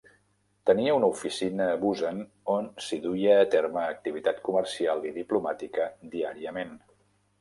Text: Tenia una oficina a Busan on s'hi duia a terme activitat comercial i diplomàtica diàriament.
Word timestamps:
Tenia 0.67 0.93
una 0.99 1.09
oficina 1.15 1.67
a 1.73 1.75
Busan 1.83 2.23
on 2.55 2.69
s'hi 2.85 2.99
duia 3.05 3.37
a 3.43 3.51
terme 3.57 3.83
activitat 3.83 4.41
comercial 4.49 5.07
i 5.11 5.15
diplomàtica 5.23 5.87
diàriament. 6.17 6.75